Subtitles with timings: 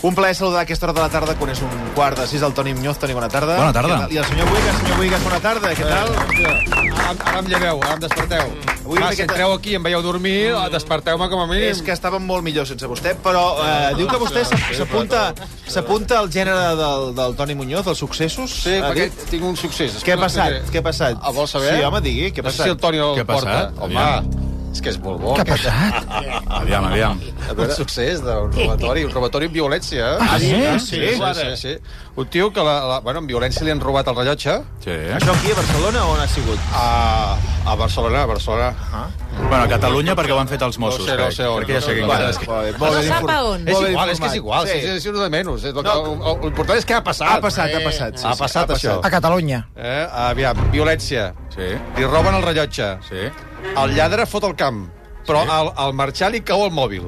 [0.00, 2.42] Un plaer saludar a aquesta hora de la tarda, quan és un quart de sis,
[2.46, 3.00] el Toni Muñoz.
[3.02, 3.56] Toni, bona tarda.
[3.58, 3.96] Bona tarda.
[4.14, 5.72] I el senyor Buigas, senyor Buigas, bona tarda.
[5.74, 6.12] Què tal?
[6.14, 8.44] Ara, ara em lleveu, ara em desperteu.
[8.84, 11.66] Avui Clar, una si miqueta- entreu aquí i em veieu dormir, desperteu-me com a mínim.
[11.72, 15.34] És que estàvem molt millor sense vostè, però eh, diu que vostè s'ap- s'apunta
[15.66, 18.54] s'apunta al gènere del, del Toni Muñoz, dels successos.
[18.62, 19.24] Sí, Ha perquè dit?
[19.34, 19.98] tinc un succés.
[20.04, 20.62] Què ha passat?
[20.70, 21.18] Què ha passat?
[21.20, 21.74] Ah, vols saber?
[21.76, 22.64] Sí, home, digui, què ha No sé passat?
[22.66, 23.50] si el Toni el Què ha porta.
[23.50, 23.78] passat?
[23.82, 24.47] Home, Aviam.
[24.72, 25.34] És que és molt bo.
[25.36, 26.04] Què ha passat?
[26.60, 27.20] Aviam, aviam.
[27.56, 30.14] Un succés d'un robatori, un robatori amb violència.
[30.14, 30.18] eh?
[30.20, 30.50] Ah, sí?
[30.84, 31.72] Sí, sí, sí, sí.
[32.18, 34.90] Un tio que la, la, bueno, amb violència li han robat el rellotge Sí.
[35.14, 36.58] Això aquí a Barcelona on ha sigut?
[36.74, 38.68] a, a Barcelona, a Barcelona.
[38.92, 39.06] Ah.
[39.38, 41.36] Bueno, a Catalunya perquè ho han fet els Mossos, No sé, no crec.
[41.36, 41.62] sé on.
[41.62, 42.24] Perquè ja sé que No, encara...
[42.24, 42.46] no, és que-
[42.78, 43.68] No sap a on.
[43.68, 44.72] És igual, és que és igual, Sí.
[44.72, 44.78] sí.
[44.78, 45.64] és, és un de menys.
[45.68, 47.28] L'important és què ha passat.
[47.36, 48.16] Ha passat, ha passat.
[48.18, 48.98] Sí, ha passat, ha això.
[49.04, 49.62] A Catalunya.
[49.76, 50.06] Eh?
[50.28, 51.32] Aviam, violència.
[51.54, 52.96] Sí, Li roben el rellotge.
[53.08, 53.28] sí.
[53.76, 54.88] El lladre fot el camp.
[55.26, 55.50] Però Sí.
[55.52, 57.02] al, al marxar li cau el mòbil.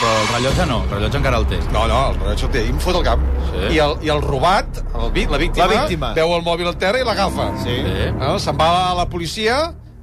[0.00, 1.58] Però el rellotge no, el rellotge encara el té.
[1.72, 2.62] No, no, el rellotge el té.
[2.66, 3.22] I em fot el camp.
[3.52, 3.74] Sí.
[3.76, 6.12] I, el, I el robat, el, vi- la, víctima, La víctima.
[6.14, 7.50] veu el mòbil al terra i l'agafa.
[7.62, 7.76] Sí.
[7.86, 8.10] Sí.
[8.18, 8.38] No?
[8.42, 9.58] Se'n va a la policia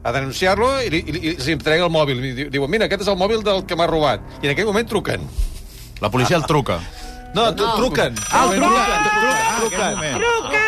[0.06, 2.24] a denunciar-lo i, i, i li entrega el mòbil.
[2.24, 4.22] I diu, mira, aquest és el mòbil del que m'ha robat.
[4.42, 5.28] I en aquell moment truquen.
[6.02, 6.80] La policia el truca.
[7.36, 8.16] No, tu, truquen.
[8.32, 8.62] Ah, truquen.
[9.60, 9.60] truquen.
[9.60, 9.60] Truquen.
[9.60, 9.76] Truca!
[9.76, 10.65] Exacte, Mòbil truquen.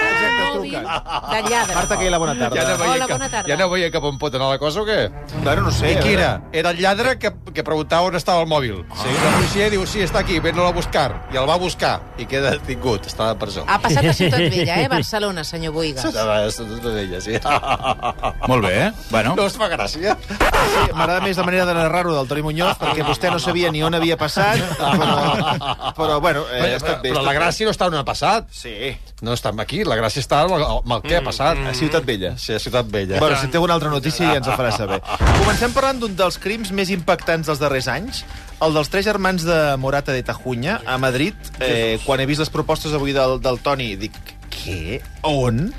[0.71, 1.75] De lladre.
[1.75, 2.55] Marta Caila, bona tarda.
[2.55, 3.47] Ja no, veia Hola, bona tarda.
[3.49, 5.09] ja no veia cap on pot anar la cosa o què?
[5.43, 5.91] Bueno, no sé.
[5.93, 6.23] I a qui veure.
[6.23, 6.41] era?
[6.51, 8.83] Era el lladre que, que preguntava on estava el mòbil.
[9.01, 9.13] Sí.
[9.23, 11.27] La policia diu, sí, està aquí, ven-lo a buscar.
[11.33, 11.95] I el va buscar.
[12.17, 13.63] I queda detingut, està a la presó.
[13.67, 14.87] Ha passat a Ciutat Vella, eh?
[14.91, 16.05] Barcelona, senyor Buigas.
[16.05, 17.37] És tota d'ella, sí.
[18.51, 18.91] Molt bé, eh?
[19.11, 20.15] Bueno, No us fa gràcia?
[20.27, 23.83] Sí, M'agrada més la manera de narrar-ho del Toni Muñoz, perquè vostè no sabia ni
[23.83, 27.11] on havia passat, però, però bueno, eh, estat bé.
[27.13, 28.49] Però la gràcia no està on ha passat.
[28.51, 31.57] Sí, No està aquí, la gràcia està amb el, amb el què ha passat.
[31.69, 32.33] a Ciutat Vella.
[32.37, 33.19] Sí, a Ciutat Vella.
[33.19, 35.01] Bueno, si té una altra notícia ja ens la farà saber.
[35.41, 38.23] Comencem parlant d'un dels crims més impactants dels darrers anys,
[38.61, 41.35] el dels tres germans de Morata de Tajunya, a Madrid.
[41.59, 44.17] Eh, quan he vist les propostes avui del, del Toni, dic,
[44.53, 44.99] què?
[45.23, 45.69] On?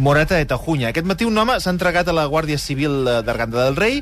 [0.00, 0.88] Morata de Tajunya.
[0.88, 3.98] Aquest matí un home s'ha entregat a la Guàrdia Civil d'Arganda del Rei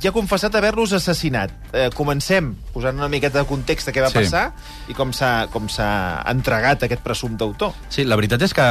[0.00, 1.52] i ha confessat haver-los assassinat.
[1.76, 4.22] Eh, comencem posant una miqueta de context de què va Sí.
[4.22, 4.54] passar
[4.88, 7.74] i com s'ha com s'ha entregat aquest presumpte autor.
[7.92, 8.64] sí, la veritat és que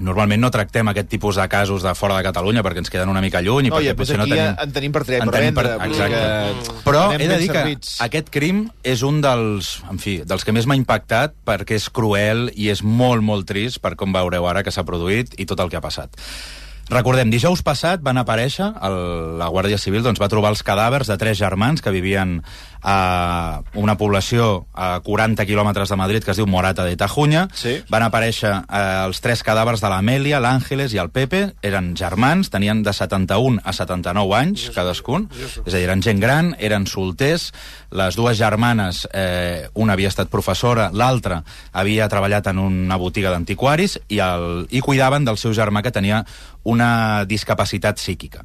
[0.00, 3.20] normalment no tractem aquest tipus de casos de fora de Catalunya perquè ens queden una
[3.22, 4.56] mica lluny i No, i perquè potser no aquí tenim...
[4.64, 5.76] en tenim per triar i per tenim vendre.
[5.78, 6.22] dir Exacte.
[6.64, 7.94] que Però anem he de dir que servits.
[8.08, 12.50] aquest crim és un dels, en fi, dels que més m'ha impactat perquè és cruel
[12.56, 15.70] i és molt, molt trist per com veureu ara que s'ha produït i tot el
[15.70, 16.10] que ha passat.
[16.90, 18.96] Recordem, dijous passat van aparèixer, el,
[19.40, 22.42] la Guàrdia Civil doncs, va trobar els cadàvers de tres germans que vivien
[22.84, 27.46] a una població a 40 quilòmetres de Madrid que es diu Morata de Tajunya.
[27.56, 27.78] Sí.
[27.88, 31.46] Van aparèixer eh, els tres cadàvers de l'Amèlia, l'Àngeles i el Pepe.
[31.64, 35.30] Eren germans, tenien de 71 a 79 anys cadascun.
[35.64, 37.48] És a dir, eren gent gran, eren solters.
[37.94, 41.40] Les dues germanes, eh, una havia estat professora, l'altra
[41.72, 46.20] havia treballat en una botiga d'antiquaris i, el, i cuidaven del seu germà que tenia
[46.68, 48.44] una discapacitat psíquica.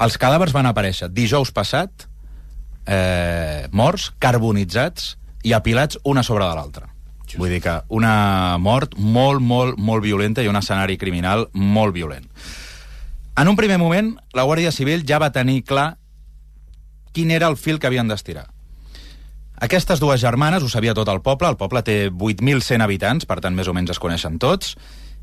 [0.00, 2.06] Els cadàvers van aparèixer dijous passat,
[2.90, 5.14] eh, morts, carbonitzats
[5.46, 6.88] i apilats una sobre de l'altra.
[7.38, 12.26] Vull dir que una mort molt, molt, molt violenta i un escenari criminal molt violent.
[13.38, 15.94] En un primer moment, la Guàrdia Civil ja va tenir clar
[17.14, 18.48] quin era el fil que havien d'estirar.
[19.60, 23.54] Aquestes dues germanes, ho sabia tot el poble, el poble té 8.100 habitants, per tant
[23.54, 24.74] més o menys es coneixen tots,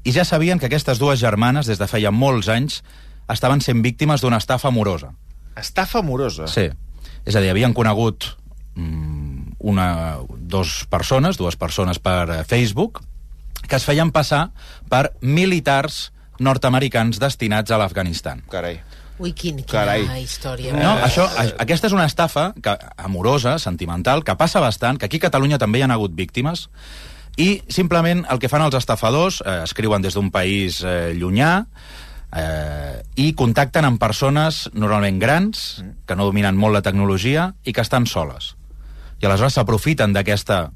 [0.06, 2.84] i ja sabien que aquestes dues germanes, des de feia molts anys,
[3.34, 5.12] estaven sent víctimes d'una estafa amorosa.
[5.58, 6.48] Estafa amorosa.
[6.48, 6.70] Sí.
[7.28, 8.30] És a dir, havien conegut
[8.80, 9.88] mm, una,
[10.48, 13.02] dos persones, dues persones per eh, Facebook,
[13.68, 14.48] que es feien passar
[14.88, 16.08] per militars
[16.40, 18.44] nord-americans destinats a l'Afganistan.
[18.52, 18.78] Carai.
[19.18, 20.04] Ui, quin, quina Carai.
[20.22, 20.76] història.
[20.78, 25.18] No, això, a- aquesta és una estafa que, amorosa, sentimental, que passa bastant, que aquí
[25.18, 26.68] a Catalunya també hi ha hagut víctimes,
[27.38, 31.66] i simplement el que fan els estafadors, eh, escriuen des d'un país eh, llunyà,
[32.36, 37.84] eh, i contacten amb persones normalment grans, que no dominen molt la tecnologia i que
[37.86, 38.56] estan soles.
[39.22, 40.68] I aleshores s'aprofiten d'aquesta,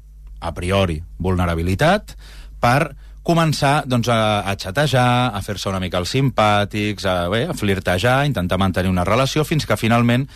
[0.42, 2.16] a priori, vulnerabilitat
[2.62, 7.54] per començar doncs, a, a xatejar, a fer-se una mica els simpàtics, a, bé, a
[7.54, 10.26] flirtejar, a intentar mantenir una relació, fins que finalment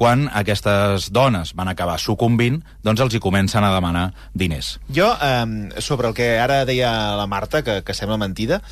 [0.00, 4.78] quan aquestes dones van acabar sucumbint, doncs els hi comencen a demanar diners.
[4.88, 8.62] Jo, eh, sobre el que ara deia la Marta, que, que sembla mentida,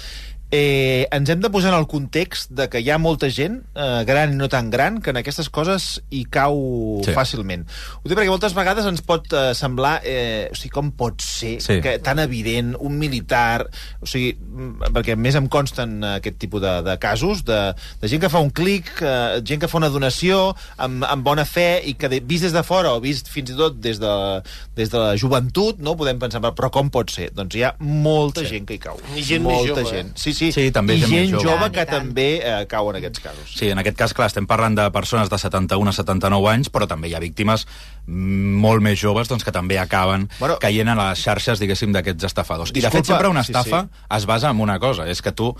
[0.50, 4.04] eh, ens hem de posar en el context de que hi ha molta gent, eh,
[4.08, 6.56] gran i no tan gran, que en aquestes coses hi cau
[7.04, 7.12] Sí.
[7.12, 7.66] fàcilment.
[8.02, 10.00] Ho dic perquè moltes vegades ens pot eh, semblar...
[10.04, 11.80] Eh, o sigui, com pot ser Sí.
[11.84, 13.66] que tan evident un militar...
[14.00, 14.32] O sigui,
[14.94, 18.40] perquè més em consten eh, aquest tipus de, de casos, de, de gent que fa
[18.40, 22.20] un clic, eh, gent que fa una donació amb, amb bona fe i que de,
[22.24, 24.14] vist des de fora o vist fins i tot des de,
[24.78, 27.28] des de la joventut, no podem pensar, però com pot ser?
[27.36, 28.54] Doncs hi ha molta sí.
[28.56, 28.96] gent que hi cau.
[29.14, 30.14] I gent més molta jove, gent.
[30.16, 30.20] eh?
[30.20, 30.50] Sí, sí.
[30.54, 31.44] Sí, també I gent jove.
[31.46, 33.54] jove que també eh, cau en aquests casos.
[33.58, 36.88] Sí, en aquest cas, clar, estem parlant de persones de 71 a 79 anys, però
[36.90, 37.66] també hi ha víctimes
[38.06, 42.30] mm, molt més joves doncs, que també acaben Bueno, caient a les xarxes, diguéssim, d'aquests
[42.30, 42.72] estafadors.
[42.72, 44.06] I, de disculpa, fet, sempre una sí, estafa sí.
[44.16, 45.52] es basa en una cosa, és que tu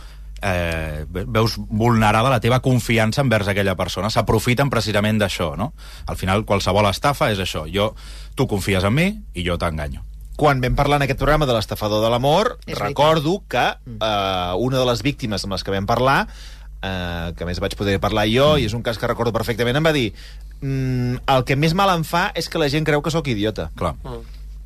[0.43, 4.11] eh, veus vulnerada la teva confiança envers aquella persona.
[4.11, 5.73] S'aprofiten precisament d'això, no?
[6.07, 7.67] Al final, qualsevol estafa és això.
[7.73, 7.93] Jo,
[8.39, 10.05] tu confies en mi i jo t'enganyo.
[10.39, 14.87] Quan vam parlar en aquest programa de l'estafador de l'amor, recordo que eh, una de
[14.87, 16.21] les víctimes amb les que vam parlar,
[16.79, 19.89] eh, que més vaig poder parlar jo, i és un cas que recordo perfectament, em
[19.89, 20.13] va dir
[20.61, 23.73] mm, el que més mal em fa és que la gent creu que sóc idiota.
[23.79, 23.97] Clar.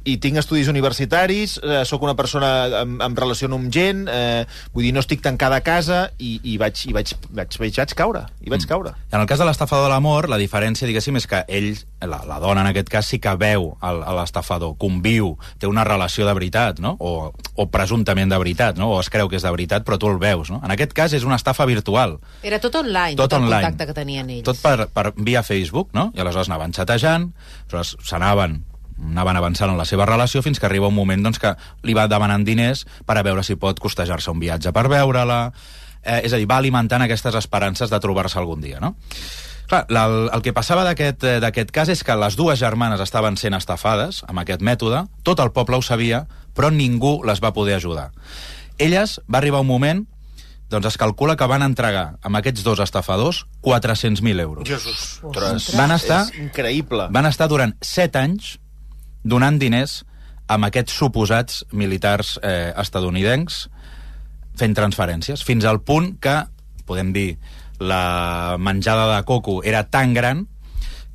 [0.04, 2.50] I tinc estudis universitaris, eh, sóc una persona
[2.82, 4.44] em, em relaciono amb gent, eh,
[4.74, 7.94] vull dir, no estic tancada a casa i, i, vaig, i vaig, vaig, vaig, vaig
[7.98, 8.94] caure, i vaig caure.
[9.12, 11.70] En el cas de l'estafador de l'amor, la diferència, diguéssim, és que ell,
[12.02, 16.34] la, la dona en aquest cas, sí que veu l'estafador, conviu, té una relació de
[16.34, 16.96] veritat, no?
[17.00, 18.90] O, o presumptament de veritat, no?
[18.96, 20.60] O es creu que és de veritat, però tu el veus, no?
[20.64, 22.18] En aquest cas és una estafa virtual.
[22.42, 23.70] Era tot online, Tot tot, el online.
[23.70, 24.44] contacte que tenien ells.
[24.48, 26.10] Tot per, per via Facebook, no?
[26.16, 27.30] I aleshores anaven xatejant,
[27.68, 28.62] aleshores s'anaven
[29.00, 32.08] anaven avançant en la seva relació fins que arriba un moment doncs, que li va
[32.08, 35.52] demanant diners per a veure si pot costejar-se un viatge per veure-la,
[36.02, 38.96] eh, és a dir, va alimentant aquestes esperances de trobar-se algun dia, no?
[39.68, 43.00] Clar, la, el, el que passava d'aquest eh, d'aquest cas és que les dues germanes
[43.00, 47.52] estaven sent estafades amb aquest mètode, tot el poble ho sabia, però ningú les va
[47.56, 48.10] poder ajudar.
[48.78, 50.06] Elles, va arribar un moment
[50.72, 54.64] doncs es calcula que van entregar amb aquests dos estafadors 400.000 euros.
[54.68, 55.20] Jesús.
[55.22, 57.08] Ostres, Van estar- És increïble.
[57.12, 58.58] Van estar durant 7 anys
[59.22, 60.02] donant diners
[60.52, 63.66] amb aquests suposats militars eh, estadounidencs
[64.58, 66.42] fent transferències, fins al punt que,
[66.86, 67.36] podem dir,
[67.82, 70.46] la menjada de coco era tan gran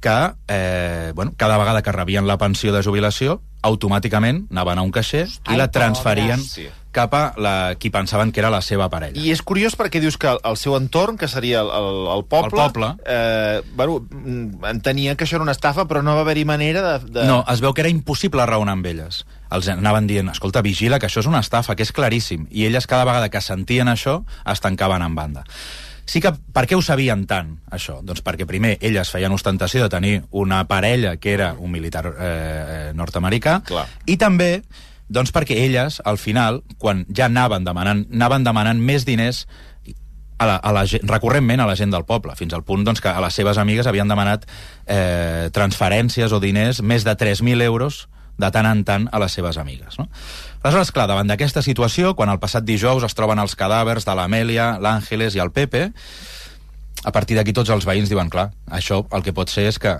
[0.01, 4.92] que eh, bueno, cada vegada que rebien la pensió de jubilació automàticament anaven a un
[4.94, 6.74] caixer Ai, i la transferien pobres.
[6.97, 6.99] Sí.
[6.99, 9.21] cap a la, qui pensaven que era la seva parella.
[9.21, 12.57] I és curiós perquè dius que el, seu entorn, que seria el, el, el poble,
[12.57, 12.91] El poble.
[13.05, 17.11] Eh, bueno, mm, entenia que això era una estafa, però no va haver-hi manera de...
[17.13, 17.25] de...
[17.29, 19.23] No, es veu que era impossible raonar amb elles.
[19.53, 22.47] Els anaven dient, escolta, vigila, que això és una estafa, que és claríssim.
[22.51, 25.45] I elles cada vegada que sentien això, es tancaven en banda.
[26.07, 27.97] Sí que, per què ho sabien tant, això?
[28.05, 32.91] Doncs perquè primer elles feien ostentació de tenir una parella que era un militar eh,
[32.95, 33.83] nord-americà, Clar.
[34.07, 34.63] i també
[35.09, 39.45] doncs perquè elles, al final, quan ja anaven demanant, anaven demanant més diners
[40.38, 43.01] a la, a la, gent- recurrentment a la gent del poble, fins al punt doncs,
[43.01, 44.45] que a les seves amigues havien demanat
[44.86, 48.07] eh, transferències o diners, més de 3.000 euros
[48.38, 49.98] de tant en tant a les seves amigues.
[49.98, 50.06] No?
[50.62, 54.75] Aleshores, clar, davant d'aquesta situació, quan el passat dijous es troben els cadàvers de l'Amèlia,
[54.83, 55.88] l'Àngeles i el Pepe,
[57.06, 59.95] a partir d'aquí tots els veïns diuen, clar, això el que pot ser és que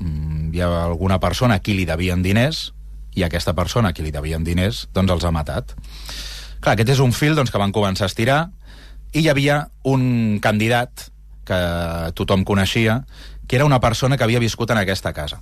[0.00, 2.70] mm, hi ha alguna persona a qui li devien diners
[3.18, 5.74] i aquesta persona a qui li devien diners doncs els ha matat.
[6.62, 8.40] Clar, aquest és un fil doncs, que van començar a estirar
[9.12, 11.08] i hi havia un candidat
[11.48, 11.58] que
[12.18, 13.02] tothom coneixia,
[13.48, 15.40] que era una persona que havia viscut en aquesta casa.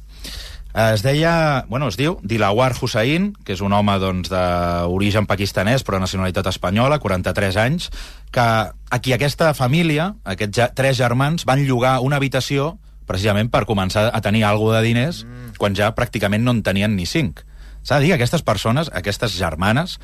[0.76, 5.99] Es deia, bueno, es diu Dilawar Hussain, que és un home doncs, d'origen pakistanès però
[5.99, 7.88] nacionalitat espanyola, 43 anys,
[8.31, 8.46] que
[8.93, 12.75] aquí aquesta família, aquests ja, tres germans, van llogar una habitació
[13.08, 15.56] precisament per començar a tenir alguna de diners mm.
[15.56, 17.40] quan ja pràcticament no en tenien ni cinc.
[17.87, 20.00] S'ha de dir que aquestes persones, aquestes germanes,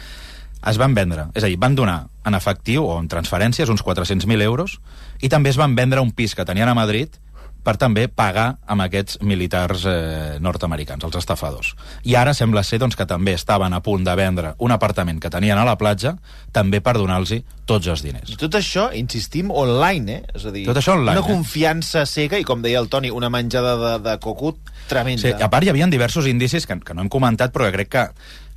[0.71, 4.47] es van vendre, és a dir, van donar en efectiu o en transferències uns 400.000
[4.47, 4.77] euros
[5.19, 7.19] i també es van vendre un pis que tenien a Madrid
[7.63, 11.73] per també pagar amb aquests militars eh, nord-americans, els estafadors.
[12.05, 15.31] I ara sembla ser doncs, que també estaven a punt de vendre un apartament que
[15.31, 16.17] tenien a la platja
[16.53, 17.33] també per donar-los
[17.67, 18.33] tots els diners.
[18.35, 20.35] I tot això, insistim, online, eh?
[20.35, 21.37] És a dir, Tot això online, una eh?
[21.39, 24.59] confiança cega i, com deia el Toni, una menjada de, de cocut
[24.91, 25.23] tremenda.
[25.23, 27.93] Sí, a part hi havia diversos indicis que, que no hem comentat, però que crec
[27.93, 28.07] que,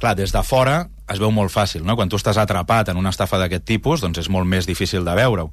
[0.01, 0.81] clar, des de fora
[1.11, 1.95] es veu molt fàcil, no?
[1.95, 5.13] Quan tu estàs atrapat en una estafa d'aquest tipus, doncs és molt més difícil de
[5.17, 5.51] veure-ho.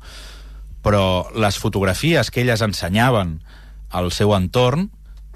[0.82, 3.38] Però les fotografies que elles ensenyaven
[3.90, 4.88] al seu entorn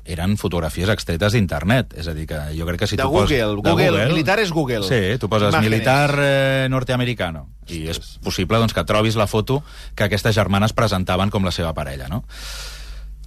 [0.06, 1.94] eren fotografies extretes d'internet.
[1.98, 3.62] És a dir, que jo crec que si De tu Google, poses...
[3.66, 4.84] Google, militar és Google.
[4.86, 5.70] Sí, tu poses Imágenes.
[5.70, 9.64] militar eh, norteamericano i és possible doncs, que trobis la foto
[9.98, 12.22] que aquestes germanes presentaven com la seva parella, no?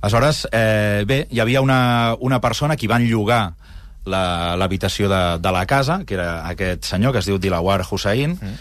[0.01, 3.55] Aleshores, eh, bé, hi havia una, una persona que van llogar
[4.05, 8.37] la- l'habitació de, de la casa, que era aquest senyor que es diu Dilawar Hussain,
[8.39, 8.55] mm.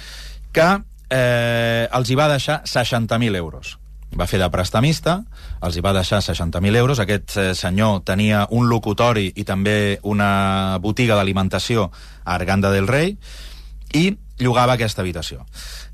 [0.52, 0.66] que
[1.10, 3.76] eh, els hi va deixar 60.000 euros.
[4.18, 5.18] Va fer de prestamista,
[5.60, 7.00] els hi va deixar 60.000 euros.
[7.00, 11.90] Aquest eh, senyor tenia un locutori i també una botiga d'alimentació
[12.24, 13.16] a Arganda del Rei
[13.92, 14.06] i
[14.38, 15.44] llogava aquesta habitació.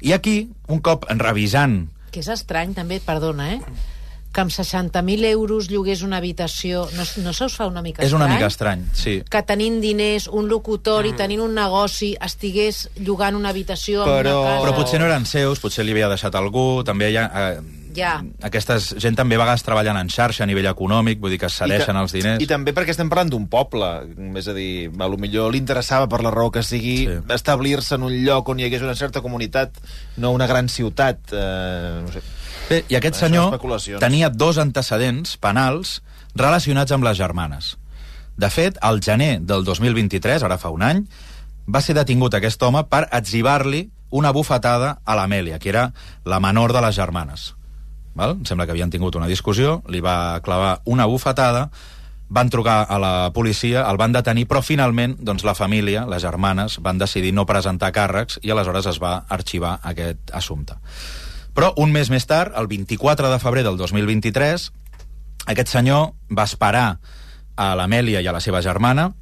[0.01, 3.94] I aquí, un cop revisant Que és estrany, també, perdona, eh?
[4.35, 6.89] Que amb 60.000 euros llogués una habitació...
[6.97, 8.35] No, no se us fa una mica és una estrany?
[8.35, 9.15] mica estrany, sí.
[9.31, 11.21] que tenint diners, un locutori, mm.
[11.23, 14.67] tenint un negoci, estigués llogant una habitació en Però- una casa...
[14.67, 17.31] Però potser no eren seus, potser li havia deixat algú, també hi ha...
[17.47, 18.19] Eh, Ja.
[18.43, 21.59] Aquesta gent també a vegades treballant en xarxa a nivell econòmic, vull dir que es
[21.61, 22.43] cedeixen els diners.
[22.43, 23.91] I també perquè estem parlant d'un poble.
[24.41, 27.19] És a dir, a lo millor li interessava, per la raó que sigui, sí.
[27.35, 29.79] establir-se en un lloc on hi hagués una certa comunitat,
[30.19, 31.31] no una gran ciutat.
[31.33, 32.25] Eh, no sé.
[32.69, 35.99] Bé, i aquest Això, senyor tenia dos antecedents penals
[36.35, 37.75] relacionats amb les germanes.
[38.37, 41.05] De fet, al gener del 2023, ara fa un any,
[41.69, 45.91] va ser detingut aquest home per etzibar-li una bufetada a l'Amèlia, que era
[46.25, 47.53] la menor de les germanes.
[48.15, 48.39] Val?
[48.39, 51.69] Em sembla que havien tingut una discussió, li va clavar una bufetada,
[52.35, 56.79] van trucar a la policia, el van detenir, però finalment doncs, la família, les germanes,
[56.81, 60.79] van decidir no presentar càrrecs i aleshores es va arxivar aquest assumpte.
[61.55, 64.71] Però un mes més tard, el 24 de febrer del 2023,
[65.47, 66.87] aquest senyor va esperar
[67.57, 69.13] a l'Amèlia i a la seva germana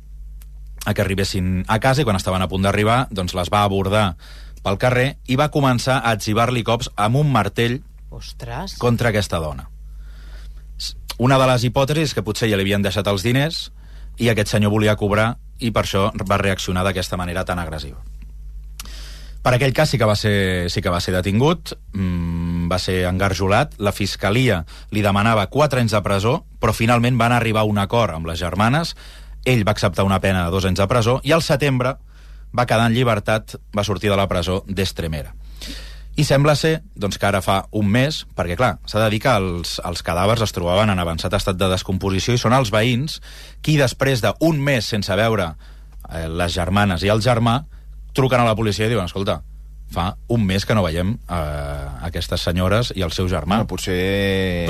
[0.84, 4.16] a que arribessin a casa i quan estaven a punt d'arribar doncs les va abordar
[4.62, 9.68] pel carrer i va començar a etzibar-li cops amb un martell Ostres, contra aquesta dona.
[11.22, 13.68] Una de les hipòtesis és que potser ja li havien deixat els diners
[14.18, 18.00] i aquest senyor volia cobrar i per això va reaccionar d'aquesta manera tan agressiva.
[19.42, 22.21] Per aquell cas sí que va ser, sí que va ser detingut, mmm,
[22.72, 27.66] va ser engarjolat, la fiscalia li demanava 4 anys de presó, però finalment van arribar
[27.66, 28.96] a un acord amb les germanes,
[29.44, 31.96] ell va acceptar una pena de 2 anys de presó, i al setembre
[32.56, 35.34] va quedar en llibertat, va sortir de la presó d'Estremera.
[36.12, 39.32] I sembla ser doncs, que ara fa un mes, perquè clar, s'ha de dir que
[39.32, 43.20] els, els cadàvers es trobaven en avançat estat de descomposició i són els veïns
[43.64, 47.62] qui després d'un mes sense veure eh, les germanes i el germà
[48.12, 49.40] truquen a la policia i diuen, escolta,
[49.92, 53.60] fa un mes que no veiem eh, aquestes senyores i el seu germà.
[53.62, 53.98] Bueno, potser...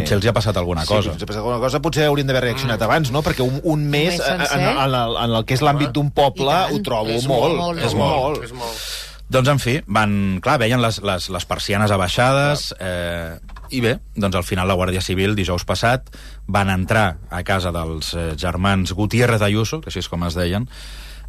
[0.00, 1.14] Potser els hi ha passat alguna Sí, cosa.
[1.14, 1.80] potser ha passat alguna cosa.
[1.84, 2.88] Potser haurien d'haver reaccionat mm.
[2.90, 3.22] abans, no?
[3.24, 6.10] Perquè un, un mes, mes en, en, en, el, en el que és l'àmbit d'un
[6.14, 7.56] poble, ho trobo És molt.
[7.56, 8.44] molt, És molt, molt.
[8.50, 8.84] És molt.
[9.32, 10.14] Doncs, en fi, van,
[10.44, 13.38] clar, veien les, les, les persianes abaixades eh,
[13.72, 16.10] i bé, doncs al final la Guàrdia Civil, dijous passat,
[16.52, 20.66] van entrar a casa dels eh, germans Gutiérrez Ayuso, que així és com es deien,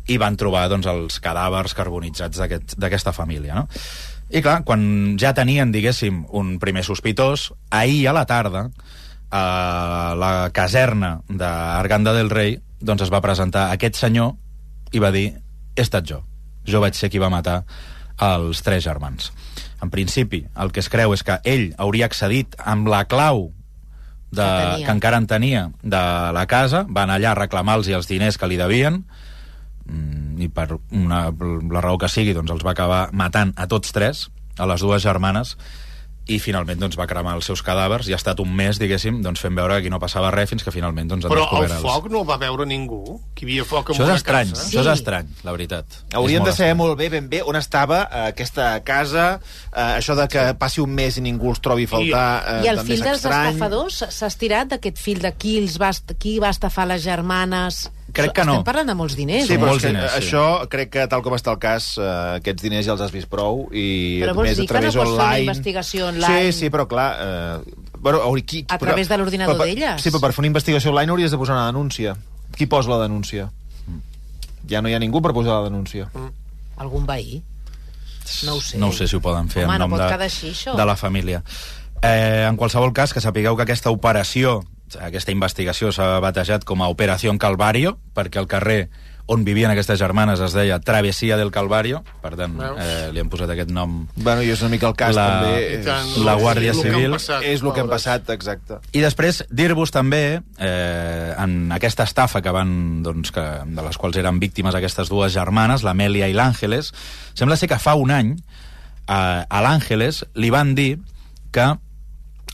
[0.07, 3.67] i van trobar doncs, els cadàvers carbonitzats d'aquest- d'aquesta família, no?
[4.33, 8.69] I clar, quan ja tenien, diguéssim, un primer sospitós, ahir a la tarda,
[9.31, 14.35] a la caserna d'Arganda del Rei, doncs es va presentar aquest senyor
[14.91, 15.39] i va dir,
[15.75, 16.23] he estat jo.
[16.65, 17.63] Jo vaig ser qui va matar
[18.21, 19.31] els tres germans.
[19.81, 23.51] En principi, el que es creu és que ell hauria accedit amb la clau
[24.33, 28.37] de, Que que encara en tenia de la casa, van allà a reclamar-los els diners
[28.37, 29.03] que li devien,
[30.39, 31.25] i per una,
[31.71, 35.01] la raó que sigui doncs els va acabar matant a tots tres, a les dues
[35.03, 35.57] germanes,
[36.25, 39.41] i finalment doncs, va cremar els seus cadàvers i ha estat un mes, diguéssim, doncs,
[39.43, 41.73] fent veure que aquí no passava res fins que finalment doncs, han Però el descobert
[41.73, 43.19] els- foc no el va veure ningú.
[43.35, 44.63] Que hi havia foc en Això una és estrany, casa.
[44.69, 45.85] això és estrany, la veritat.
[46.13, 46.77] Haurien És de molt saber estrany.
[46.77, 49.25] molt bé, ben bé, on estava eh, aquesta casa,
[49.75, 52.67] eh, això de que passi un mes i ningú els trobi a faltar, eh, I
[52.71, 53.51] el també fill és dels estrany.
[53.57, 57.91] estafadors s'ha estirat d'aquest fill de qui, els va, est- qui va estafar les germanes?
[58.13, 58.59] Crec que no.
[58.59, 59.57] Estem parlant de molts diners, Sí, eh?
[59.57, 60.19] però Molts que diners, sí.
[60.21, 63.27] això crec que tal com està el cas, eh, aquests diners ja els has vist
[63.31, 65.45] prou i Però vols més dir a que no través pots fer una online...
[65.47, 66.51] investigació online?
[66.51, 67.07] Sí, sí, però clar...
[67.19, 70.01] Eh, bueno, qui, A però- través de l'ordinador d'elles?
[70.01, 72.15] Sí, però per fer una investigació online hauries de posar una denúncia.
[72.55, 73.49] Qui posa la denúncia?
[74.69, 76.09] Ja no hi ha ningú per posar la denúncia.
[76.77, 77.41] Algun veí?
[78.45, 78.77] No ho sé.
[78.77, 80.51] No ho sé si ho poden fer Home, en no nom pot de, quedar així,
[80.53, 80.75] això.
[80.77, 81.41] de la família.
[82.03, 84.59] Eh, en qualsevol cas, que sapigueu que aquesta operació,
[84.99, 88.89] aquesta investigació s'ha batejat com a Operació Calvario, perquè el carrer
[89.25, 93.53] on vivien aquestes germanes es deia Travessia del Calvario, per tant, eh, li han posat
[93.53, 94.01] aquest nom.
[94.17, 95.77] Bueno, i és una mica el cas, La- també.
[95.85, 97.89] Tant, La Guàrdia és el que han Civil passat, és el que pobres.
[97.95, 98.79] passat, exacte.
[98.91, 104.17] I després dir-vos també, eh, en aquesta estafa que van, doncs, que, de les quals
[104.17, 106.91] eren víctimes aquestes dues germanes, l'Amèlia i l'Àngeles,
[107.33, 108.33] sembla ser que fa un any
[109.07, 110.99] eh, a l'Àngeles li van dir
[111.49, 111.77] que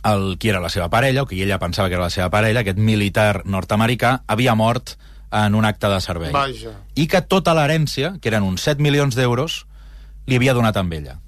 [0.03, 2.61] el, qui era la seva parella, o qui ella pensava que era la seva parella,
[2.61, 4.97] aquest militar nord-americà, havia mort
[5.31, 6.31] en un acte de servei.
[6.33, 6.71] Vaja.
[6.95, 9.65] I que tota l'herència, que eren uns 7 milions d'euros,
[10.25, 11.19] li havia donat amb ella.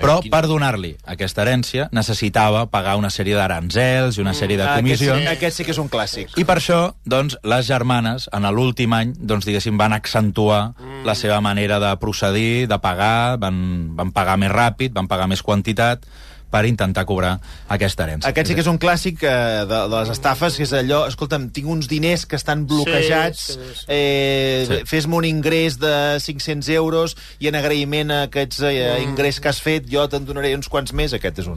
[0.00, 4.76] Però per donar-li aquesta herència necessitava pagar una sèrie d'aranzels i una sèrie de Ah,
[4.76, 5.20] aquest, comissions.
[5.20, 6.30] sí, aquest sí que és un clàssic.
[6.40, 11.04] I per això, doncs, les germanes, en l'últim any, doncs, diguéssim, van accentuar Mm.
[11.04, 15.42] la seva manera de procedir, de pagar, van, van pagar més ràpid, van pagar més
[15.42, 16.04] quantitat
[16.50, 17.34] per intentar cobrar
[17.68, 18.30] aquesta herència.
[18.30, 19.32] Aquest sí que és un clàssic eh,
[19.68, 23.58] de, de les estafes, que és allò, escolta'm, tinc uns diners que estan bloquejats, Sí,
[23.58, 23.84] sí, sí.
[23.88, 24.78] eh, Sí.
[24.86, 25.92] fes-me un ingrés de
[26.24, 29.10] 500 euros i en agraïment a aquests eh, Mm.
[29.10, 31.12] ingrés que has fet jo te'n donaré uns quants més.
[31.12, 31.56] Aquest és un...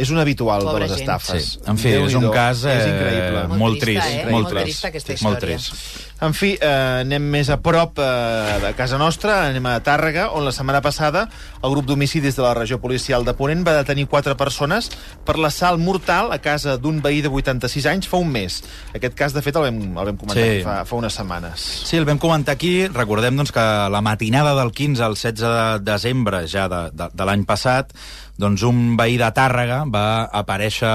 [0.00, 1.00] És un habitual Pobra de les gent.
[1.10, 1.44] estafes.
[1.44, 1.58] Sí.
[1.68, 3.40] En fi, és un cas eh, És increïble.
[3.50, 4.06] Molt molt trist.
[4.06, 4.22] eh?
[4.22, 4.64] Molt Molt trist.
[4.64, 5.56] trista aquesta Molt història.
[5.58, 6.09] trist.
[6.20, 10.44] En fi, eh, anem més a prop eh, de casa nostra, anem a Tàrrega, on
[10.44, 11.22] la setmana passada
[11.64, 14.90] el grup d'homicidis de la regió policial de Ponent va detenir quatre persones
[15.24, 18.60] per l'assalt mortal a casa d'un veí de 86 anys fa un mes.
[18.92, 20.62] Aquest cas, de fet, el vam, el vam comentar Sí.
[20.64, 21.60] fa, fa unes setmanes.
[21.88, 22.86] Sí, el vam comentar aquí.
[22.88, 27.24] Recordem doncs, que la matinada del 15 al 16 de desembre ja de, de, de
[27.24, 27.96] l'any passat
[28.40, 30.88] doncs un veí de Tàrrega va aparèixer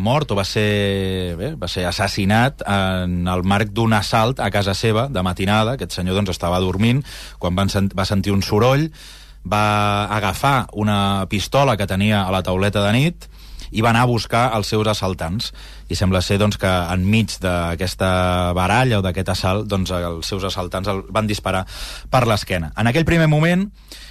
[0.00, 4.65] mort o va ser, bé, va ser assassinat en el marc d'un assalt a casa
[4.74, 5.76] seva de matinada.
[5.76, 7.04] Aquest senyor doncs, estava dormint
[7.38, 8.88] quan van sent, va sentir un soroll,
[9.46, 13.28] va agafar una pistola que tenia a la tauleta de nit
[13.70, 15.52] i va anar a buscar els seus assaltants.
[15.90, 20.88] I sembla ser doncs, que enmig d'aquesta baralla o d'aquest assalt, doncs, els seus assaltants
[20.90, 21.64] el van disparar
[22.10, 22.72] per l'esquena.
[22.78, 23.66] En aquell primer moment,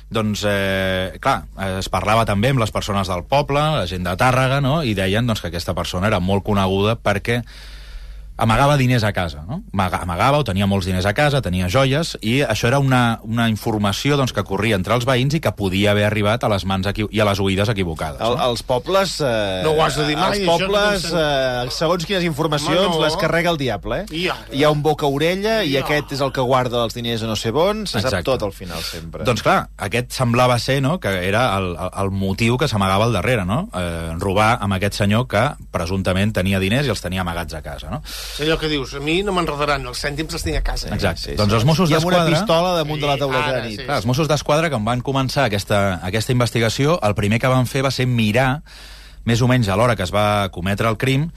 [0.10, 1.46] doncs, eh, clar,
[1.80, 4.82] es parlava també amb les persones del poble, la gent de Tàrrega, no?
[4.84, 7.42] i deien doncs, que aquesta persona era molt coneguda perquè
[8.38, 9.62] amagava diners a casa, no?
[9.74, 13.48] Amaga- Amagava o tenia molts diners a casa, tenia joies, i això era una, una
[13.50, 16.88] informació doncs, que corria entre els veïns i que podia haver arribat a les mans
[16.92, 18.20] equi i a les oïdes equivocades.
[18.22, 18.50] El, No?
[18.52, 19.20] els pobles...
[19.22, 22.96] Eh, No ho has de dir mai, Els pobles, no eh, segons quines informacions, Home,
[23.00, 23.04] no.
[23.06, 24.06] les carrega el diable, eh?
[24.12, 24.46] I ara?
[24.52, 25.86] Hi ha un boca-orella i Ja.
[25.86, 28.18] aquest és el que guarda els diners a no sé on, se Exacte.
[28.18, 29.24] sap tot al final, sempre.
[29.24, 33.14] Doncs clar, aquest semblava ser no, que era el, el, el motiu que s'amagava al
[33.14, 33.70] darrere, no?
[33.74, 37.90] Eh, robar amb aquest senyor que presumptament tenia diners i els tenia amagats a casa,
[37.90, 38.02] no?
[38.34, 40.90] És allò que dius, a mi no m'enredaran, els cèntims els tinc a casa.
[40.94, 41.36] Exacte.
[41.40, 43.70] Doncs els Mossos I amb una d'Esquadra- pistola damunt de la Sí, tauleta ara, de
[43.70, 43.80] nit.
[43.80, 43.86] sí.
[43.86, 47.84] Clar, els Mossos d'Esquadra, quan van començar aquesta, aquesta investigació, el primer que van fer
[47.86, 48.62] va ser mirar,
[49.26, 51.30] més o menys a l'hora que es va cometre el crim,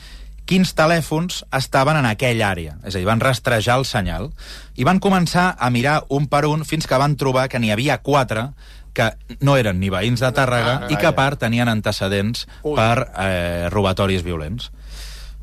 [0.49, 2.78] quins telèfons estaven en aquella àrea.
[2.85, 4.30] És a dir, van rastrejar el senyal
[4.76, 7.99] i van començar a mirar un per un fins que van trobar que n'hi havia
[8.02, 8.50] quatre
[8.95, 9.12] que
[9.45, 12.75] no eren ni veïns de Tàrrega Ah, i que, a part, tenien antecedents Ui.
[12.75, 14.73] per eh, robatoris violents.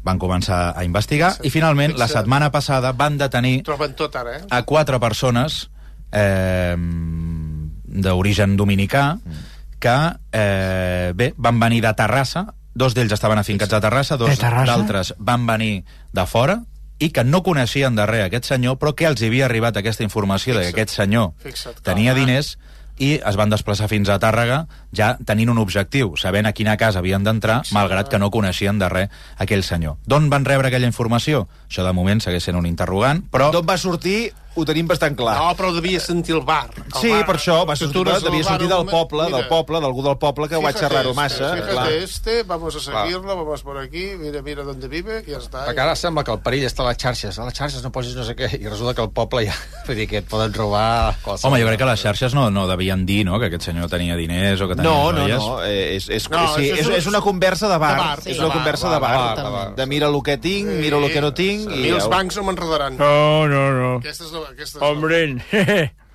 [0.06, 2.22] Van començar a investigar i, finalment, la Fixa't.
[2.24, 4.44] setmana passada van detenir Troben tot ara, eh?
[4.54, 5.64] a quatre persones
[6.14, 6.76] eh,
[7.86, 9.18] d'origen dominicà
[9.80, 9.98] que,
[10.32, 15.46] eh, bé, van venir de Terrassa, dos d'ells estaven afincats a Terrassa, dos d'altres van
[15.48, 16.62] venir de fora,
[17.00, 20.54] i que no coneixien de res aquest senyor, però que els havia arribat aquesta informació
[20.54, 20.80] de que Fixa't.
[20.80, 22.26] aquest senyor Fixa't, tenia clar.
[22.26, 22.58] diners
[23.00, 27.02] i es van desplaçar fins a Tàrrega ja tenint un objectiu, sabent a quina casa
[27.02, 29.98] havien d'entrar, malgrat que no coneixien de res aquell senyor.
[30.08, 31.46] D'on van rebre aquella informació?
[31.70, 33.52] Això de moment segueix sent un interrogant, però...
[33.56, 35.36] D'on va sortir ho tenim bastant clar.
[35.38, 36.70] No, però devia sentir el bar.
[36.76, 37.26] El Sí, bar.
[37.26, 39.38] per això, va tu eres devia bar, sortir del poble, mira.
[39.38, 41.54] del poble, d'algú del poble que ho xerrado este, massa.
[41.56, 41.92] Fíjate clar.
[41.92, 45.66] este, vamos a seguirlo, vamos por aquí, mira, mira dónde vive, i ja està.
[45.68, 47.38] Perquè ara sembla que el perill està a les xarxes.
[47.40, 49.56] A les xarxes no posis no sé què, i resulta que el poble ja...
[49.88, 51.52] Vull dir que et poden robar qualsevol...
[51.54, 54.16] Home, jo crec que les xarxes no, no devien dir no, que aquest senyor tenia
[54.16, 55.38] diners o que tenia No, no, joies.
[55.38, 58.02] no, eh, és, és, No, sí, és és, un- és una conversa de bar, de
[58.02, 59.76] bar, és sí, una de bar, conversa de de bar, bar, de bar.
[59.76, 61.90] de mira el que tinc, mira el que no tinc, i...
[61.90, 62.98] els bancs no m'enredaran.
[62.98, 63.92] No, no, no.
[64.00, 64.45] Aquesta és la...
[64.52, 65.22] Aquesta és Hombre,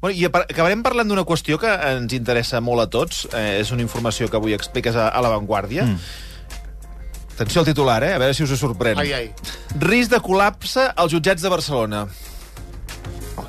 [0.00, 3.84] Bueno, I acabarem parlant d'una qüestió que ens interessa molt a tots, eh, és una
[3.84, 5.84] informació que avui expliques a, a La Vanguardia.
[5.84, 5.98] Mm.
[7.34, 8.14] Atenció al titular, eh?
[8.16, 8.96] a veure si us sorprèn.
[9.00, 9.28] Ai, ai.
[9.80, 12.06] Risc de col·lapse als jutjats de Barcelona.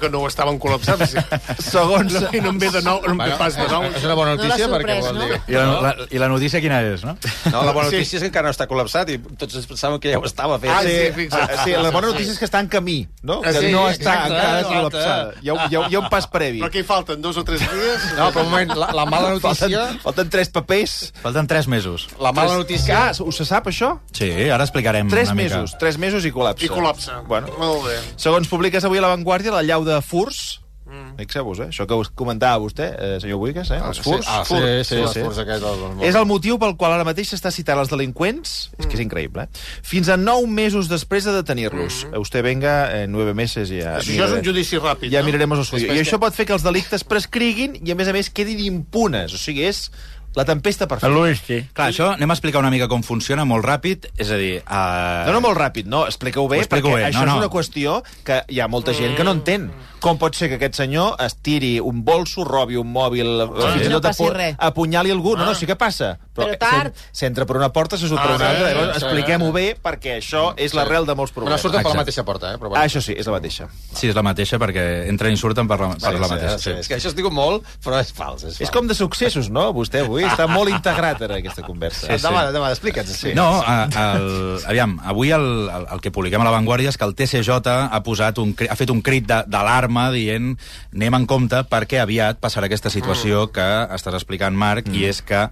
[0.02, 1.04] Que no ho estaven col·lapsant.
[1.06, 1.22] Sí.
[1.72, 2.14] Segons...
[2.18, 3.84] No, I no em ve de nou, no em ve pas de nou.
[3.92, 5.28] És una bona No notícia perquè sorprès, vol no?
[5.30, 5.40] dir...
[5.52, 7.14] I la, la, I la notícia quina és, no?
[7.52, 7.98] No, la bona Sí.
[8.00, 10.58] notícia és que encara no està col·lapsat i tots ens pensàvem que ja ho estava
[10.62, 10.72] fet.
[10.74, 11.54] Ah, Sí, sí, fixa't.
[11.64, 13.40] sí, la bona notícia és que està en camí, no?
[13.44, 14.76] Ah, Que sí, no està exacte, encara exacte.
[14.76, 15.34] col·lapsada.
[15.42, 16.62] Hi ha, hi, ha, hi ha un pas previ.
[16.64, 18.08] Però què hi falten, dos o tres dies?
[18.18, 20.02] No, però un moment, la, la mala Falten, notícia...
[20.04, 20.96] falten tres papers.
[21.22, 22.08] Falten tres mesos.
[22.20, 22.98] La mala notícia...
[23.02, 23.94] Ah, us se sap, això?
[24.16, 25.58] Sí, ara explicarem Tres una mica.
[25.62, 25.78] mesos.
[25.80, 26.66] Tres mesos i col·lapse.
[26.66, 27.12] I col·lapse.
[27.28, 27.98] Bueno, Molt bé.
[28.18, 30.62] segons publiques avui a La Vanguardia, la llau de furs...
[30.92, 31.14] Mm.
[31.22, 31.68] Fixeu-vos, eh?
[31.72, 33.78] Això que us comentava vostè, eh, senyor Buigas, eh?
[33.80, 34.26] Els furs.
[34.28, 34.88] Ah, sí, Furs.
[34.90, 35.44] sí, sí, sí.
[35.46, 39.04] El, És el motiu pel qual ara mateix s'està citant els delinqüents, és que és
[39.06, 39.62] increïble, eh?
[39.88, 42.02] fins a nou mesos després de detenir-los.
[42.10, 42.20] Mm.
[42.20, 42.74] Usted venga
[43.04, 44.00] en nueve meses i ja...
[44.02, 45.30] Això és un judici ràpid, Ja no?
[45.30, 45.94] miraremos el suyo.
[45.94, 49.32] I això pot fer que els delictes prescriguin i, a més a més, quedin impunes.
[49.32, 49.86] O sigui, és
[50.34, 51.12] La tempesta A perfecta.
[51.12, 51.58] l'oeste.
[51.76, 54.54] Clar, això anem a explicar una mica com funciona molt ràpid, és a dir...
[54.64, 55.26] Uh...
[55.28, 57.40] No, no, molt ràpid, no, explica-ho bé, explico perquè bé, això no, no.
[57.40, 59.68] és una qüestió que hi ha molta gent que no entén.
[60.02, 63.90] Com pot ser que aquest senyor es tiri un bolso, robi un mòbil, fins i
[63.90, 64.56] no tot passi apu- res.
[64.58, 65.36] apunyali algú?
[65.38, 66.18] No, no, sí que passa.
[66.36, 66.94] Però tard.
[66.96, 68.68] s'en- S'entra per una porta, se surt per Ah, una altra.
[68.70, 69.04] sí, Llavors, sí.
[69.06, 71.62] Expliquem-ho bé, perquè això és l'arrel de molts Bueno, problemes.
[71.62, 72.58] surten per la mateixa porta, eh?
[72.58, 73.68] Però Ah, això sí, és la mateixa.
[73.94, 76.58] Sí, és la mateixa, perquè entren i surten per la, per la mateixa.
[76.58, 76.80] Sí, sí.
[76.80, 78.44] És que això es diu molt, però és fals.
[78.44, 78.72] És, És fals.
[78.72, 79.72] com de successos, no?
[79.74, 82.00] Vostè avui està molt integrat en aquesta conversa.
[82.02, 82.14] Sí, sí.
[82.14, 83.10] Endavant, endavant, explica'ns.
[83.12, 83.34] Sí.
[83.36, 83.84] No, a,
[84.16, 87.68] el, aviam, avui el, el, el que publiquem a La Vanguardia és que el TCJ
[87.92, 89.44] ha, posat un, ha fet un crit de-
[89.92, 90.56] d'alarma dient
[90.96, 95.50] anem en compte perquè aviat passarà aquesta situació que estàs explicant, Marc, i és que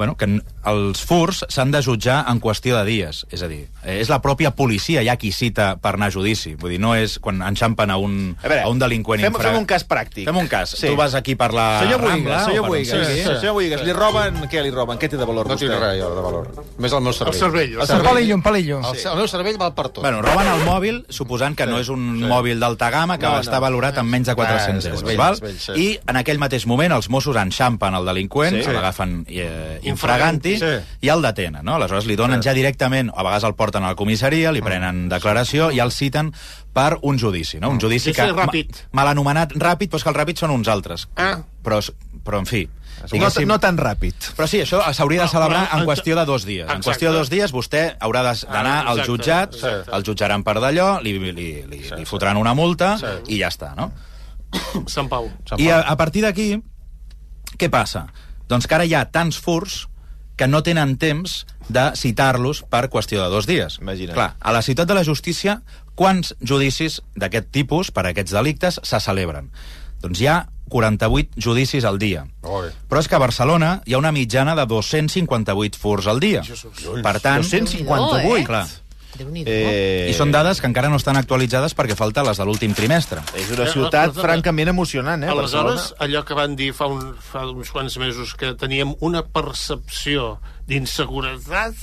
[0.00, 0.24] bueno, que
[0.64, 3.26] els furs s'han de jutjar en qüestió de dies.
[3.30, 6.54] És a dir, eh, és la pròpia policia ja qui cita per anar a judici.
[6.56, 9.50] Vull dir, no és quan enxampen a un, A veure, a un delinqüent fem, infra-
[9.50, 10.24] fem un cas pràctic.
[10.24, 10.70] Fem un cas.
[10.70, 10.86] Sí.
[10.88, 12.38] Tu vas aquí per la Senyor Rambla...
[12.46, 13.20] Senyor per on Boigas, sigui.
[13.20, 14.40] sí, senyor Boigas, li roben...
[14.50, 14.96] Què li roben?
[14.98, 15.68] Què té de valor, No vostè?
[15.68, 16.48] tinc res, jo, de valor.
[16.78, 17.38] Més el meu El cervell.
[17.38, 17.76] cervell.
[17.80, 18.08] El cervell.
[18.08, 18.80] palillo, un palillo.
[18.80, 20.00] El, el meu cervell val per tot.
[20.00, 23.44] Bueno, roben el mòbil, suposant que no és un mòbil d'alta gamma, que No, no,
[23.44, 25.02] està valorat en menys de 400 Ah, és- és euros.
[25.04, 25.34] vell, val?
[25.34, 25.72] és vell, sí.
[25.76, 28.64] I en aquell mateix moment els Mossos enxampen el delinqüent, Sí.
[28.64, 28.70] sí.
[28.72, 30.70] l'agafen eh, infraganti Sí.
[31.02, 31.64] i el detenen.
[31.64, 31.74] No?
[31.76, 35.70] Aleshores li donen ja directament, a vegades el porten a la comissaria, li prenen declaració
[35.70, 36.32] i el citen
[36.72, 37.58] per un judici.
[37.60, 37.68] No?
[37.70, 38.70] Un judici Judici que ràpid.
[38.92, 41.08] ma- mal anomenat ràpid, però és que els ràpids són uns altres.
[41.16, 41.38] Ah.
[41.62, 41.80] Però,
[42.24, 42.68] però en fi...
[43.00, 44.12] No, diguéssim- no tan ràpid.
[44.36, 46.66] però sí, això s'hauria de celebrar en qüestió de dos dies.
[46.68, 46.90] En Exacte.
[46.90, 49.90] qüestió de dos dies vostè haurà de- d'anar Ah, al exacte, jutjat, exacte.
[49.96, 53.90] el jutjaran per d'allò, li, li, li, li fotran una multa i ja està, no?
[54.86, 55.30] Sant Pau.
[55.56, 56.60] I a, a partir d'aquí,
[57.56, 58.06] què passa?
[58.50, 59.84] Doncs que ara hi ha tants furs
[60.36, 63.78] que no tenen temps de citar-los per qüestió de dos dies.
[63.82, 64.16] Imagina't.
[64.16, 65.60] Clar, a la ciutat de la justícia,
[65.94, 69.50] quants judicis d'aquest tipus, per a aquests delictes, se celebren?
[70.00, 70.38] Doncs hi ha
[70.70, 72.24] 48 judicis al dia.
[72.46, 72.70] Oi.
[72.88, 76.40] Però és que a Barcelona hi ha una mitjana de 258 furs al dia.
[76.42, 77.44] Per tant...
[77.44, 78.38] 258?
[78.38, 78.46] eh?
[78.48, 78.64] Clar.
[79.18, 83.20] Eh, I són dades que encara no estan actualitzades perquè falta les de l'últim trimestre.
[83.36, 85.32] És una ciutat francament emocionant, eh?
[85.32, 86.04] Aleshores, Barcelona.
[86.06, 90.38] allò que van dir fa, un, fa uns quants mesos que teníem una percepció
[90.70, 91.74] d'inseguretat,